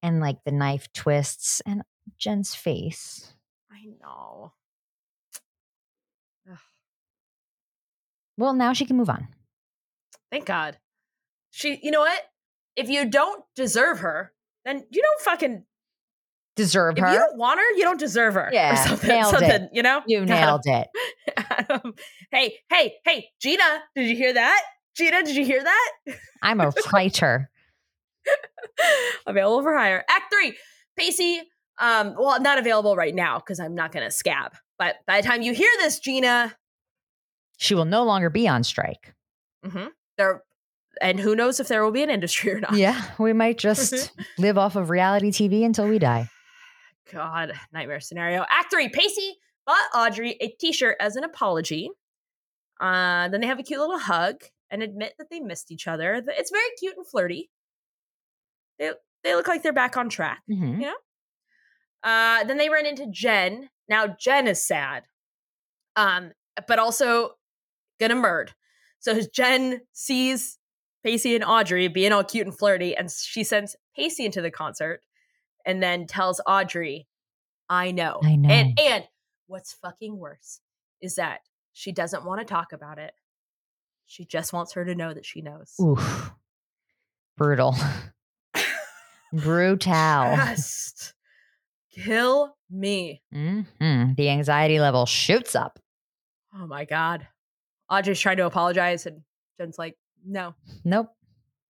[0.01, 1.83] And like the knife twists and
[2.17, 3.33] Jen's face.
[3.71, 4.53] I know.
[8.37, 9.27] Well, now she can move on.
[10.31, 10.77] Thank God.
[11.51, 12.29] She, you know what?
[12.77, 14.31] If you don't deserve her,
[14.69, 15.63] then you don't fucking.
[16.55, 17.13] Deserve If her.
[17.13, 18.49] you don't want her, you don't deserve her.
[18.51, 19.07] Yeah, or something.
[19.09, 19.69] nailed it.
[19.71, 20.87] You know, You nailed it.
[21.69, 21.93] Um,
[22.31, 23.63] hey, hey, hey, Gina,
[23.95, 24.61] did you hear that?
[24.97, 25.91] Gina, did you hear that?
[26.41, 27.49] I'm a writer.
[29.25, 30.03] available for hire.
[30.09, 30.57] Act three,
[30.97, 31.41] Pacey.
[31.79, 34.51] Um, well, not available right now because I'm not going to scab.
[34.77, 36.53] But by the time you hear this, Gina,
[37.57, 39.13] She will no longer be on strike.
[39.65, 40.43] mhm, there,
[41.01, 42.73] and who knows if there will be an industry or not.
[42.75, 46.29] Yeah, we might just live off of reality TV until we die.
[47.11, 48.45] God, nightmare scenario.
[48.49, 49.35] Act three, Pacey
[49.65, 51.89] bought Audrey a T-shirt as an apology.
[52.79, 56.23] Uh, then they have a cute little hug and admit that they missed each other.
[56.27, 57.49] It's very cute and flirty.
[58.77, 58.91] They
[59.23, 60.41] they look like they're back on track.
[60.49, 60.83] Mhm.
[62.03, 63.69] Uh, then they run into Jen.
[63.89, 65.03] Now Jen is sad,
[65.95, 66.31] um,
[66.67, 67.31] but also
[67.99, 68.49] gonna murd.
[68.99, 70.58] So Jen sees
[71.03, 75.01] Pacey and Audrey being all cute and flirty, and she sends Pacey into the concert
[75.65, 77.07] and then tells Audrey,
[77.69, 78.19] I know.
[78.23, 78.49] I know.
[78.49, 79.03] And and
[79.47, 80.59] what's fucking worse
[81.01, 81.39] is that
[81.73, 83.13] she doesn't want to talk about it.
[84.05, 85.75] She just wants her to know that she knows.
[85.81, 86.31] Oof.
[87.37, 87.75] Brutal.
[89.33, 90.35] Brutal.
[90.35, 91.13] Just
[91.93, 93.21] kill me.
[93.33, 94.15] Mhm.
[94.15, 95.79] The anxiety level shoots up.
[96.55, 97.27] Oh my god.
[97.89, 99.21] Audrey's trying to apologize, and
[99.57, 100.55] Jen's like, no.
[100.83, 101.07] Nope.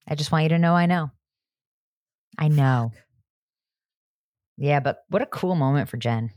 [0.08, 1.12] I just want you to know I know.
[2.38, 2.92] I know.
[4.58, 6.32] Yeah, but what a cool moment for Jen.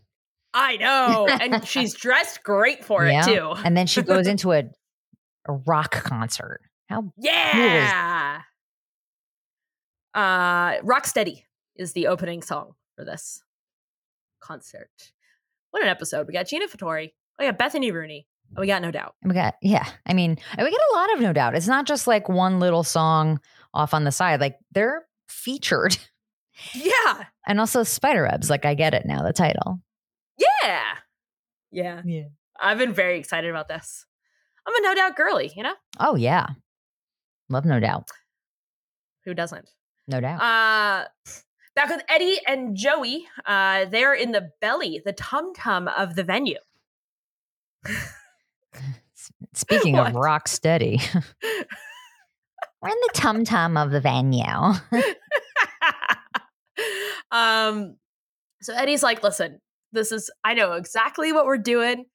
[0.54, 1.26] I know.
[1.28, 3.22] and she's dressed great for Yeah.
[3.28, 3.52] it too.
[3.64, 4.64] And then she goes into a,
[5.46, 6.60] a rock concert.
[6.88, 8.42] How Yeah.
[10.14, 11.44] Uh Rocksteady
[11.76, 13.42] is the opening song for this
[14.40, 14.90] concert.
[15.70, 16.26] What an episode.
[16.26, 17.12] We got Gina Fattori.
[17.40, 18.26] Oh yeah, Bethany Rooney.
[18.56, 19.14] We got no doubt.
[19.24, 19.86] we got yeah.
[20.06, 21.54] I mean, we get a lot of no doubt.
[21.54, 23.40] It's not just like one little song
[23.72, 24.40] off on the side.
[24.40, 25.96] Like they're featured.
[26.74, 27.24] Yeah.
[27.46, 28.50] And also Spiderwebs.
[28.50, 29.80] Like I get it now, the title.
[30.38, 30.82] Yeah.
[31.72, 32.02] Yeah.
[32.04, 32.24] Yeah.
[32.60, 34.04] I've been very excited about this.
[34.68, 35.72] I'm a no doubt girly, you know?
[35.98, 36.46] Oh yeah.
[37.48, 38.06] Love no doubt.
[39.24, 39.68] Who doesn't?
[40.06, 40.40] No doubt.
[40.42, 41.08] Uh
[41.74, 43.26] back with Eddie and Joey.
[43.46, 46.58] Uh they're in the belly, the tum tum of the venue.
[49.54, 51.00] Speaking of rock steady.
[51.42, 54.42] We're in the tum tum of the venue.
[57.30, 57.96] um
[58.60, 59.60] so Eddie's like, listen,
[59.92, 62.06] this is I know exactly what we're doing.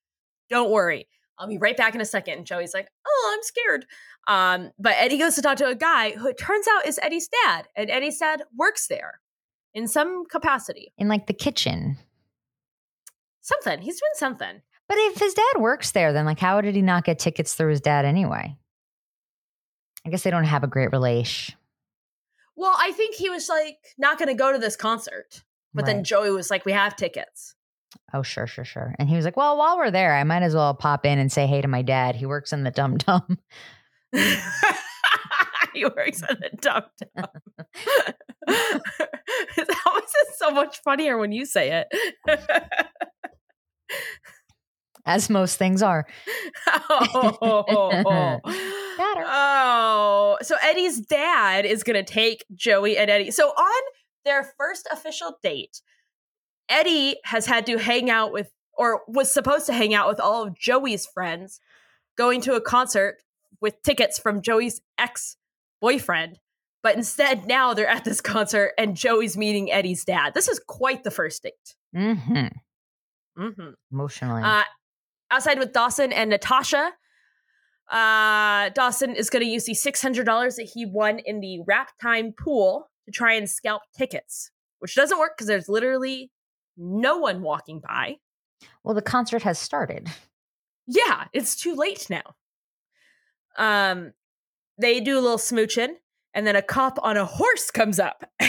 [0.49, 1.07] Don't worry.
[1.37, 2.37] I'll be right back in a second.
[2.39, 3.85] And Joey's like, oh, I'm scared.
[4.27, 7.29] Um, but Eddie goes to talk to a guy who it turns out is Eddie's
[7.45, 7.67] dad.
[7.75, 9.21] And Eddie's dad works there
[9.73, 10.93] in some capacity.
[10.97, 11.97] In like the kitchen.
[13.41, 13.81] Something.
[13.81, 14.61] He's doing something.
[14.88, 17.71] But if his dad works there, then like how did he not get tickets through
[17.71, 18.56] his dad anyway?
[20.06, 21.56] I guess they don't have a great relation.
[22.56, 25.43] Well, I think he was like not gonna go to this concert.
[25.73, 27.54] But then Joey was like, we have tickets.
[28.13, 28.95] Oh, sure, sure, sure.
[28.97, 31.32] And he was like, Well, while we're there, I might as well pop in and
[31.32, 32.15] say hey to my dad.
[32.15, 33.38] He works in the dum dum.
[35.73, 36.84] he works in the dum
[37.15, 37.28] dum.
[38.47, 41.88] How is it so much funnier when you say it?
[45.07, 46.05] As most things are.
[46.89, 48.39] oh.
[48.97, 49.25] Got her.
[49.27, 50.37] Oh.
[50.41, 53.31] so Eddie's dad is going to take Joey and Eddie.
[53.31, 53.81] So on
[54.25, 55.81] their first official date,
[56.69, 60.43] Eddie has had to hang out with, or was supposed to hang out with all
[60.43, 61.59] of Joey's friends,
[62.17, 63.17] going to a concert
[63.61, 65.37] with tickets from Joey's ex
[65.81, 66.39] boyfriend.
[66.83, 70.33] But instead, now they're at this concert and Joey's meeting Eddie's dad.
[70.33, 71.75] This is quite the first date.
[71.95, 72.47] Mm-hmm.
[73.41, 73.69] Mm-hmm.
[73.91, 74.43] Emotionally.
[74.43, 74.63] Uh,
[75.31, 76.91] outside with Dawson and Natasha.
[77.89, 82.33] Uh, Dawson is going to use the $600 that he won in the wrap time
[82.33, 86.31] pool to try and scalp tickets, which doesn't work because there's literally
[86.75, 88.17] no one walking by.
[88.83, 90.09] well, the concert has started.
[90.85, 92.35] Yeah, it's too late now.
[93.57, 94.13] Um,
[94.79, 95.95] they do a little smooching,
[96.33, 98.29] and then a cop on a horse comes up.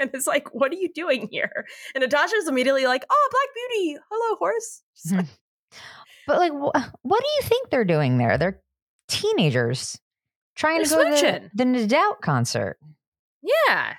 [0.00, 1.66] And it's like, what are you doing here?
[1.94, 3.98] And Natasha's immediately like, oh, Black Beauty.
[4.08, 4.82] Hello, horse.
[4.94, 5.26] She's like,
[6.26, 8.38] But like, wh- what do you think they're doing there?
[8.38, 8.60] They're
[9.08, 9.98] teenagers
[10.54, 12.78] trying to They're go to the, the Doubt concert.
[13.42, 13.94] Yeah.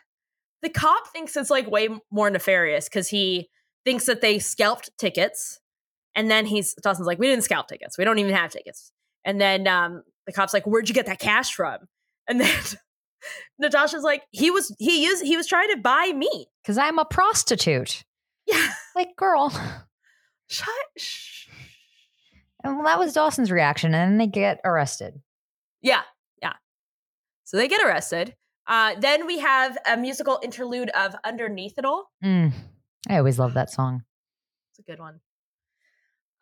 [0.62, 3.50] The cop thinks it's like way more nefarious because he
[3.86, 5.60] thinks that they scalped tickets.
[6.16, 7.98] And then he's Dawson's like, we didn't scalp tickets.
[7.98, 8.92] We don't even have tickets.
[9.24, 11.80] And then um, the cop's like, where'd you get that cash from?
[12.30, 12.62] And then
[13.58, 16.46] Natasha's like, he was he used he was trying to buy me.
[16.62, 18.04] Because I'm a prostitute.
[18.46, 18.72] Yeah.
[18.96, 19.50] Like, girl.
[20.48, 21.48] Shut shh.
[22.64, 23.94] And well, that was Dawson's reaction.
[23.94, 25.22] And then they get arrested.
[25.82, 26.02] Yeah,
[26.42, 26.54] yeah.
[27.46, 28.36] So they get arrested.
[28.68, 32.12] Uh, then we have a musical interlude of Underneath It All.
[32.24, 32.52] Mm.
[33.10, 34.04] I always love that song.
[34.72, 35.22] It's a good one.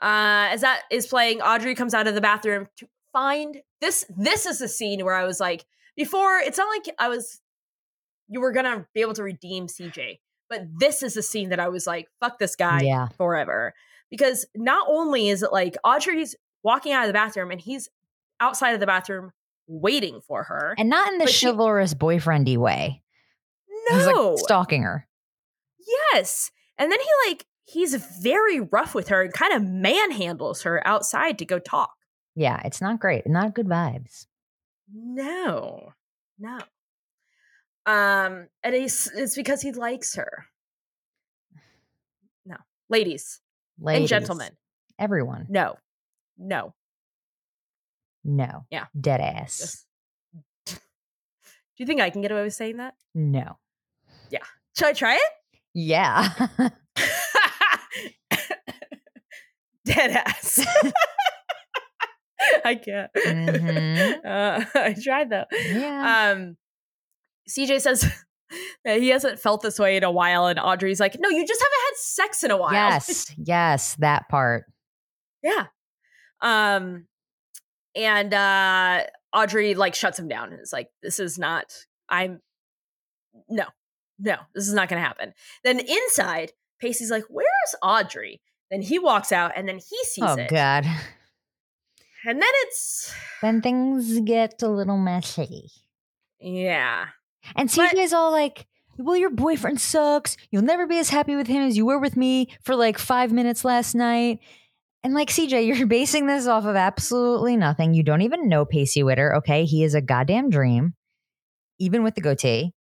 [0.01, 4.05] Uh, as that is playing, Audrey comes out of the bathroom to find this.
[4.15, 7.41] This is the scene where I was like, before it's not like I was,
[8.27, 11.69] you were gonna be able to redeem CJ, but this is the scene that I
[11.69, 13.07] was like, fuck this guy Yeah.
[13.17, 13.73] forever.
[14.09, 17.89] Because not only is it like Audrey's walking out of the bathroom and he's
[18.39, 19.31] outside of the bathroom
[19.67, 20.75] waiting for her.
[20.77, 23.01] And not in the But she- chivalrous boyfriendy way.
[23.89, 25.07] He's no, like stalking her.
[26.13, 26.51] Yes.
[26.77, 31.37] And then he like he's very rough with her and kind of manhandles her outside
[31.39, 31.91] to go talk.
[32.35, 33.25] Yeah, it's not great.
[33.27, 34.27] Not good vibes.
[34.93, 35.93] No.
[36.39, 36.59] No.
[37.85, 40.45] Um and it's it's because he likes her.
[42.45, 42.57] No.
[42.89, 43.41] Ladies,
[43.79, 44.53] Ladies, and gentlemen.
[44.99, 45.45] Everyone.
[45.49, 45.75] No.
[46.37, 46.73] No.
[48.23, 48.65] No.
[48.69, 48.85] Yeah.
[48.99, 49.57] Dead ass.
[49.57, 49.85] Just-
[50.65, 52.95] Do you think I can get away with saying that?
[53.13, 53.57] No.
[54.31, 54.39] Yeah.
[54.77, 55.31] Should I try it?
[55.73, 56.29] Yeah.
[59.85, 60.59] Dead ass.
[62.65, 63.11] I can't.
[63.15, 64.25] Mhm.
[64.25, 65.45] Uh, I tried though.
[65.51, 66.31] yeah.
[66.35, 66.57] Um,
[67.49, 68.09] CJ says
[68.83, 71.73] he hasn't felt this way in a while, and Audrey's like, "No, you just haven't
[71.89, 73.33] had sex in a while." yes.
[73.37, 73.95] Yes.
[73.95, 74.65] That part.
[75.43, 75.67] yeah.
[76.41, 77.07] Um,
[77.95, 81.73] and uh, Audrey like shuts him down and is like, "This is not.
[82.09, 82.41] I'm
[83.49, 83.65] no,
[84.19, 85.33] no, this is not going to happen."
[85.63, 90.35] Then inside, Pacey's like, "Where's Audrey?" Then he walks out, and then he sees Oh,
[90.35, 90.85] it, God.
[92.25, 95.69] and then it's Then things get a little messy.
[96.39, 97.05] yeah.
[97.55, 98.65] And But- CJ's all like,
[98.97, 100.37] well, your boyfriend sucks.
[100.51, 103.31] You'll never be as happy with him as you were with me for like five
[103.31, 104.39] minutes last night.
[105.03, 107.93] And like, CJ, you're basing this off of absolutely nothing.
[107.93, 109.35] You don't even know Pacey Witter.
[109.35, 109.65] Okay.
[109.65, 110.95] He is a goddamn dream,
[111.79, 112.73] even with the goatee.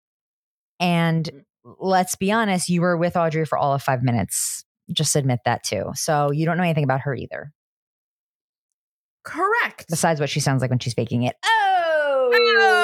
[0.80, 1.72] And mm-hmm.
[1.80, 4.64] let's be honest, you were with Audrey for all of five minutes.
[4.92, 5.90] Just admit that too.
[5.94, 7.52] So you don't know anything about her either,
[9.24, 9.86] Correct.
[9.90, 11.34] besides what she sounds like when she's faking it.
[11.44, 12.75] Oh, Oh.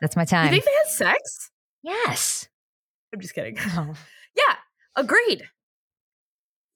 [0.00, 0.46] That's my time.
[0.46, 1.50] You think they had sex?
[1.82, 2.48] yes.
[3.12, 3.56] I'm just kidding.
[3.76, 3.94] Oh.
[4.36, 4.56] Yeah,
[4.96, 5.44] agreed.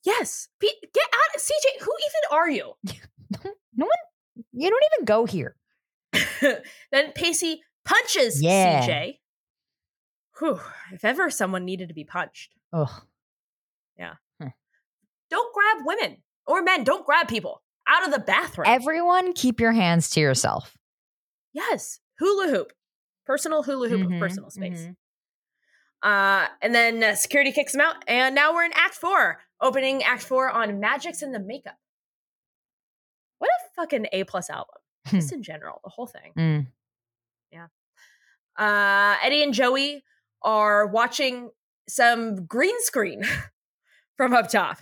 [0.04, 0.48] Yes.
[0.60, 1.40] Pe- get out.
[1.40, 2.72] CJ, who even are you?
[3.76, 5.54] No one, you don't even go here.
[6.90, 8.84] then Pacey punches Yeah.
[8.86, 9.18] CJ.
[10.38, 10.58] Whew.
[10.92, 12.90] If ever someone needed to be punched, Ugh.
[13.96, 14.14] Yeah.
[14.40, 14.48] Hmm.
[15.30, 16.82] Don't grab women or men.
[16.84, 18.66] Don't grab people out of the bathroom.
[18.68, 20.76] Everyone, keep your hands to yourself.
[21.52, 22.00] yes.
[22.18, 22.72] Hula hoop.
[23.28, 24.86] Personal hula hoop Mhm, of personal space.
[24.86, 24.96] mhm.
[26.02, 27.96] Uh, and then uh, security kicks him out.
[28.08, 31.76] And now we're in Act Four, opening Act Four on Magic's in the Makeup.
[33.38, 34.74] What a fucking A plus album,
[35.06, 36.32] just in general, the whole thing.
[36.36, 36.66] Mm.
[38.56, 40.02] Uh, Eddie and Joey
[40.42, 41.50] are watching
[41.88, 43.22] some green screen
[44.16, 44.78] from up top.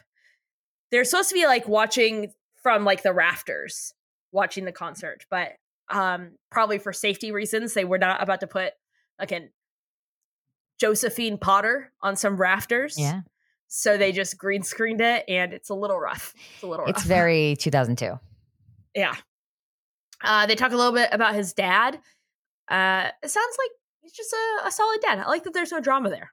[0.91, 2.33] They're supposed to be like watching
[2.63, 3.93] from like the rafters,
[4.33, 5.53] watching the concert, but
[5.91, 8.73] um, probably for safety reasons, they were not about to put
[9.19, 9.51] like an
[10.79, 12.97] Josephine Potter on some rafters.
[12.99, 13.23] Yeah.
[13.69, 16.35] So they just green screened it, and it's a little rough.
[16.55, 16.97] It's a little rough.
[16.97, 18.19] It's very 2002.
[18.95, 19.15] Yeah.
[20.25, 22.01] Uh, they talk a little bit about his dad.
[22.71, 23.71] Uh, it sounds like
[24.01, 25.19] he's just a, a solid dad.
[25.19, 26.33] I like that there's no drama there.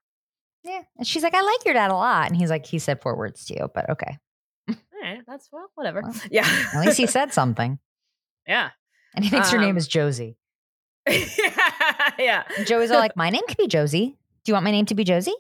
[0.63, 0.83] Yeah.
[0.97, 2.27] And she's like, I like your dad a lot.
[2.27, 4.17] And he's like, he said four words to you, but okay.
[4.69, 6.03] All right, that's well, whatever.
[6.03, 6.47] Well, yeah.
[6.73, 7.79] At least he said something.
[8.47, 8.69] yeah.
[9.15, 10.37] And he thinks your name Um, is Josie.
[11.07, 12.43] yeah.
[12.57, 14.17] And Joey's all like, my name could be Josie.
[14.43, 15.33] Do you want my name to be Josie?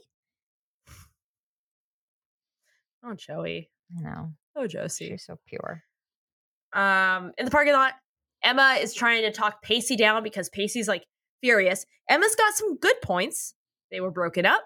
[3.03, 3.69] Oh, Joey.
[3.97, 4.31] I know.
[4.55, 5.09] Oh, Josie.
[5.09, 5.83] She's so pure.
[6.73, 7.93] Um, in the parking lot,
[8.43, 11.05] Emma is trying to talk Pacey down because Pacey's like
[11.41, 11.85] furious.
[12.09, 13.53] Emma's got some good points.
[13.91, 14.63] They were broken up.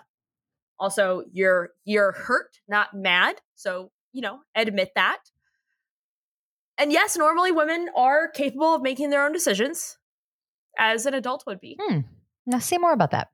[0.79, 3.41] Also, you're you're hurt, not mad.
[3.55, 5.17] So, you know, admit that.
[6.77, 9.97] And yes, normally women are capable of making their own decisions,
[10.77, 11.77] as an adult would be.
[11.81, 12.01] Hmm.
[12.45, 13.29] Now say more about that.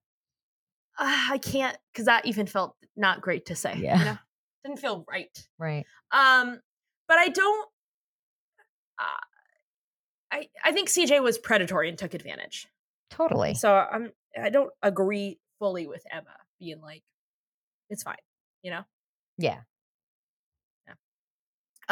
[0.98, 3.78] Uh, I can't because that even felt not great to say.
[3.78, 4.00] Yeah.
[4.00, 4.18] You know?
[4.66, 5.48] Didn't feel right.
[5.60, 5.86] Right.
[6.12, 6.60] Um,
[7.08, 7.70] but I don't.
[9.00, 9.24] Uh,
[10.32, 12.68] I I think CJ was predatory and took advantage.
[13.10, 13.54] Totally.
[13.54, 17.04] So I'm I don't agree fully with Emma being like,
[17.90, 18.16] it's fine,
[18.62, 18.84] you know.
[19.38, 19.60] Yeah.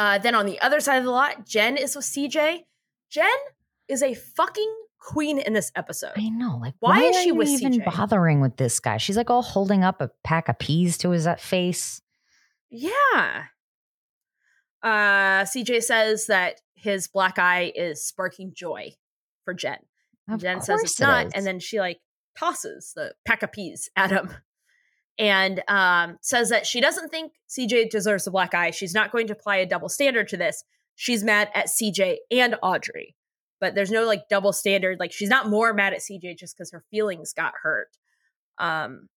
[0.02, 2.64] Uh, then on the other side of the lot, Jen is with CJ.
[3.08, 3.28] Jen
[3.86, 6.10] is a fucking queen in this episode.
[6.16, 6.58] I know.
[6.60, 7.84] Like, Why why, is she with even CJ?
[7.84, 8.96] bothering with this guy?
[8.96, 12.02] She's like all holding up a pack of peas to his uh, face.
[12.68, 13.44] Yeah.
[14.82, 18.94] Uh, CJ says that his black eye is sparking joy
[19.44, 19.78] for Jen.
[20.28, 21.32] Of Jen says it's it not, is.
[21.36, 22.00] and then she like
[22.36, 24.30] tosses the pack of peas at him,
[25.18, 28.70] and um, says that she doesn't think CJ deserves a black eye.
[28.70, 30.64] She's not going to apply a double standard to this.
[30.94, 33.14] She's mad at CJ and Audrey,
[33.60, 34.98] but there's no like double standard.
[35.00, 37.96] Like she's not more mad at CJ just because her feelings got hurt.
[38.58, 39.08] Um,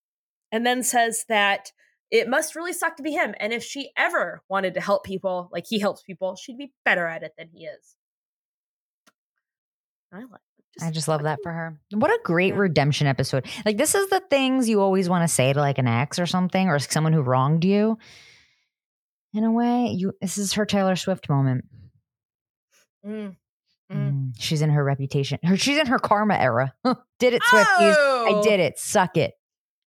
[0.52, 1.72] and then says that
[2.12, 5.50] it must really suck to be him, and if she ever wanted to help people
[5.52, 7.96] like he helps people, she'd be better at it than he is.
[10.14, 10.45] I like.
[10.82, 11.80] I just love that for her.
[11.92, 12.60] What a great Yeah.
[12.60, 13.46] redemption episode.
[13.66, 16.26] Like this is the things you always want to say to like an ex or
[16.26, 17.98] something or someone who wronged you.
[19.34, 21.66] In a way, you this is her Taylor Swift moment.
[23.06, 23.36] Mm.
[23.92, 23.96] Mm.
[24.12, 25.40] Mm, she's in her reputation.
[25.44, 26.74] Her she's in her karma era.
[27.20, 27.96] did it, Swifties.
[27.98, 28.80] I did it.
[28.80, 29.34] Suck it.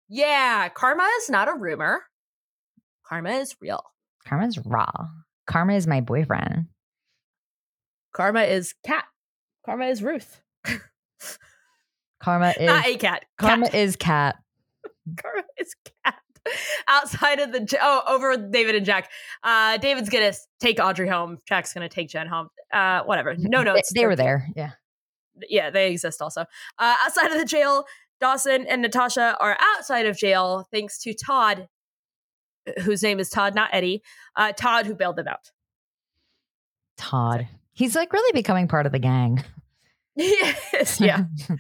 [0.08, 2.02] Yeah, karma is not a rumor.
[3.06, 3.82] Karma is real.
[4.26, 4.90] Karma's raw.
[5.46, 6.66] Karma is my boyfriend.
[8.12, 9.04] Karma is cat.
[9.64, 10.40] Karma is Ruth.
[12.20, 13.24] Karma is Not a cat.
[13.38, 13.74] Karma Cat.
[13.74, 14.36] is cat.
[15.22, 15.74] Karma is
[16.04, 16.14] cat.
[16.88, 19.10] Outside of the oh, over David and Jack.
[19.42, 21.38] Uh, David's gonna take Audrey home.
[21.46, 22.48] Jack's gonna take Jen home.
[22.72, 23.34] Uh, whatever.
[23.36, 23.92] No They- notes.
[23.94, 24.48] They, were They're- there.
[24.56, 24.70] Yeah.
[25.48, 26.42] Yeah, they exist also.
[26.78, 27.84] Uh, outside of the jail,
[28.20, 31.68] Dawson and Natasha are outside of jail thanks to Todd,
[32.84, 34.02] whose name is Todd, not Eddie.
[34.34, 35.50] Uh, Todd, who bailed them out.
[36.96, 37.46] Todd.
[37.74, 39.44] He's like really becoming part of the gang.
[40.72, 41.24] yes, yeah.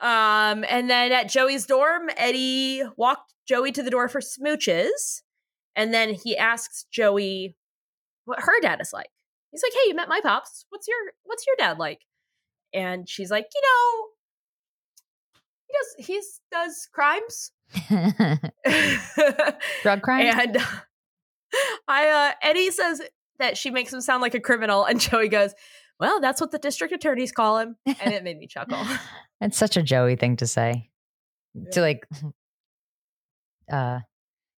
[0.00, 5.20] Um, and then at Joey's dorm, Eddie walked Joey to the door for smooches,
[5.76, 7.54] and then he asks Joey
[8.24, 9.10] what her dad is like.
[9.50, 10.64] He's like, "Hey, you met my pops.
[10.70, 12.00] What's your What's your dad like?"
[12.72, 14.06] And she's like, "You know,
[15.66, 16.18] he does he
[16.50, 17.52] does crimes."
[19.82, 20.24] Drug crime.
[20.26, 20.56] and
[21.86, 23.02] I uh, Eddie says
[23.38, 25.52] that she makes him sound like a criminal, and Joey goes,
[26.00, 28.82] "Well, that's what the district attorneys call him," and it made me chuckle.
[29.40, 30.90] It's such a Joey thing to say.
[31.72, 32.06] To like
[33.72, 34.00] uh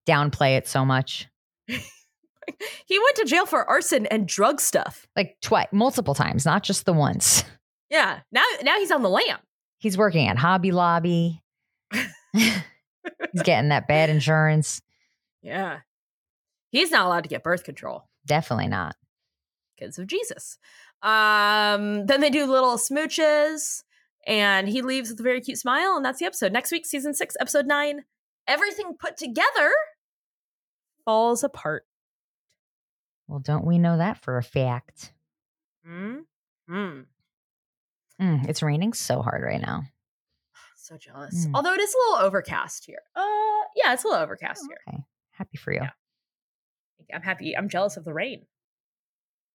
[0.08, 1.28] downplay it so much.
[1.66, 5.06] he went to jail for arson and drug stuff.
[5.16, 7.44] Like twice multiple times, not just the once.
[7.90, 9.38] Yeah, now now he's on the lam.
[9.78, 11.42] He's working at Hobby Lobby.
[12.32, 14.80] He's getting that bad insurance.
[15.42, 15.80] Yeah,
[16.70, 18.94] he's not allowed to get birth control Definitely not.
[19.76, 20.58] because of Jesus.
[21.02, 23.82] Um, then they do little smooches,
[24.26, 26.52] and he leaves with a very cute smile, and that's the episode.
[26.52, 28.04] Next week, season six, episode nine.
[28.46, 29.72] Everything put together
[31.04, 31.84] falls apart.
[33.28, 35.12] Well, don't we know that for a fact?
[35.86, 36.18] Hmm.
[36.68, 37.00] Hmm.
[38.20, 39.82] Mm, it's raining so hard right now.
[40.82, 41.46] So jealous.
[41.46, 41.52] Mm.
[41.54, 42.98] Although it is a little overcast here.
[43.14, 43.22] Uh,
[43.76, 44.78] yeah, it's a little overcast here.
[44.88, 45.04] Okay.
[45.30, 45.82] Happy for you.
[45.82, 45.90] Yeah.
[47.14, 47.56] I'm happy.
[47.56, 48.46] I'm jealous of the rain.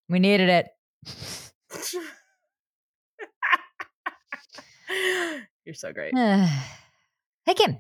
[0.08, 0.70] We needed it.
[5.66, 6.14] You're so great.
[6.16, 7.72] hey Kim.
[7.72, 7.80] Hey,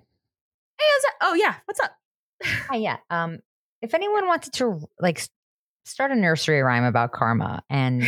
[0.79, 1.03] how's?
[1.21, 1.91] Oh yeah, what's up?
[2.43, 2.97] Hi, yeah.
[3.09, 3.39] Um,
[3.81, 5.21] if anyone wanted to like
[5.85, 8.03] start a nursery rhyme about karma and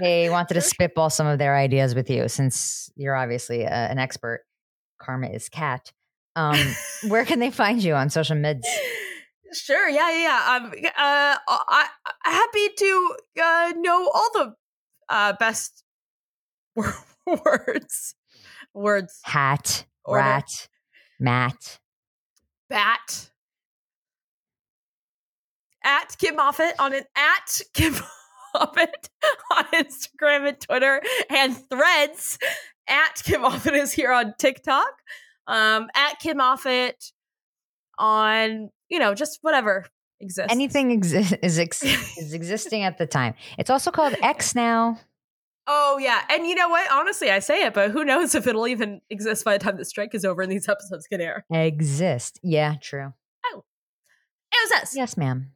[0.00, 3.98] they wanted to spitball some of their ideas with you, since you're obviously uh, an
[3.98, 4.44] expert,
[5.00, 5.92] karma is cat.
[6.36, 6.58] Um,
[7.08, 8.66] where can they find you on social mids?
[9.52, 9.88] Sure.
[9.88, 10.10] Yeah.
[10.10, 10.22] Yeah.
[10.22, 10.56] Yeah.
[10.56, 10.72] Um.
[10.96, 11.36] Uh.
[11.48, 11.86] I,
[12.24, 14.54] I'm happy to uh know all the
[15.08, 15.82] uh best
[16.76, 18.14] words.
[18.74, 19.20] Words.
[19.24, 20.20] Hat, Order.
[20.20, 20.68] rat,
[21.18, 21.78] mat.
[22.68, 23.30] Bat.
[25.82, 27.94] At Kim Moffat on an at Kim
[28.54, 29.08] Moffat
[29.56, 32.38] on Instagram and Twitter and threads.
[32.86, 34.90] At Kim Moffat is here on TikTok.
[35.46, 37.12] Um, at Kim Moffat
[37.98, 39.86] on, you know, just whatever
[40.20, 40.52] exists.
[40.52, 41.82] Anything exi- is ex-
[42.18, 43.34] is existing at the time.
[43.58, 44.98] It's also called X now.
[45.66, 46.90] Oh yeah, and you know what?
[46.90, 49.84] Honestly, I say it, but who knows if it'll even exist by the time the
[49.84, 51.44] strike is over and these episodes can air.
[51.52, 52.40] Exist.
[52.42, 53.12] Yeah, true.
[54.52, 54.96] It was this.
[54.96, 55.52] Yes, ma'am.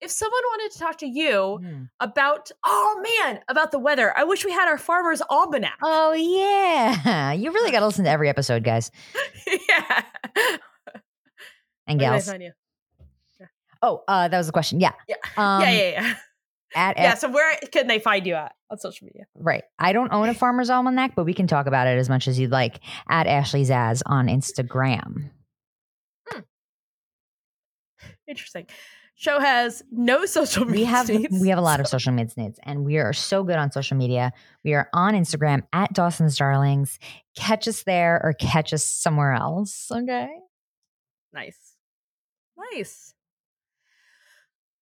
[0.00, 1.88] If someone wanted to talk to you Mm.
[2.00, 5.78] about, oh man, about the weather, I wish we had our farmer's almanac.
[5.82, 8.90] Oh yeah, you really got to listen to every episode, guys
[9.46, 10.02] yeah.
[11.86, 12.52] and Where did I gals.
[13.84, 14.80] Oh, uh, that was the question.
[14.80, 14.92] Yeah.
[15.08, 15.16] Yeah.
[15.36, 16.14] Um, yeah, yeah, yeah.
[16.74, 17.02] At, Yeah.
[17.12, 19.24] at- So where can they find you at on social media?
[19.36, 19.62] right.
[19.78, 22.38] I don't own a farmer's almanac, but we can talk about it as much as
[22.38, 22.80] you'd like.
[23.08, 25.30] At Ashley Zaz on Instagram.
[28.26, 28.66] Interesting.
[29.16, 30.80] Show has no social media.
[30.80, 33.44] We have needs, we have a lot of social media needs, and we are so
[33.44, 34.32] good on social media.
[34.64, 36.98] We are on Instagram at Dawson's Darlings.
[37.36, 39.90] Catch us there or catch us somewhere else.
[39.92, 40.28] Okay.
[41.32, 41.58] Nice.
[42.72, 43.13] Nice.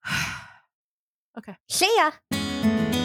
[1.69, 3.02] See ya.